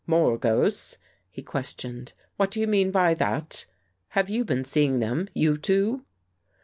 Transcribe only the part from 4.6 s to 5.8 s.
seeing them, you